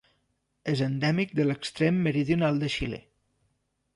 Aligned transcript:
És 0.71 0.79
endèmic 0.85 1.35
de 1.41 1.45
l'extrem 1.45 2.01
meridional 2.07 2.57
de 2.65 2.73
Xile. 2.79 3.03